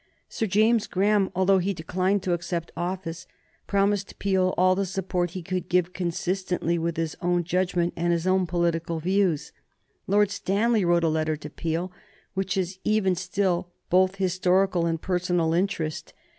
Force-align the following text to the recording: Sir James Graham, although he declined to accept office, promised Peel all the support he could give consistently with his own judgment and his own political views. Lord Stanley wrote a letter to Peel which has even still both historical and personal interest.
Sir 0.29 0.47
James 0.47 0.87
Graham, 0.87 1.29
although 1.35 1.59
he 1.59 1.75
declined 1.75 2.23
to 2.23 2.33
accept 2.33 2.71
office, 2.75 3.27
promised 3.67 4.17
Peel 4.17 4.55
all 4.57 4.73
the 4.73 4.87
support 4.87 5.29
he 5.37 5.43
could 5.43 5.69
give 5.69 5.93
consistently 5.93 6.79
with 6.79 6.97
his 6.97 7.15
own 7.21 7.43
judgment 7.43 7.93
and 7.95 8.11
his 8.11 8.25
own 8.25 8.47
political 8.47 8.99
views. 8.99 9.51
Lord 10.07 10.31
Stanley 10.31 10.83
wrote 10.83 11.03
a 11.03 11.07
letter 11.07 11.35
to 11.37 11.51
Peel 11.51 11.91
which 12.33 12.55
has 12.55 12.79
even 12.83 13.13
still 13.13 13.69
both 13.91 14.15
historical 14.15 14.87
and 14.87 14.99
personal 14.99 15.53
interest. 15.53 16.13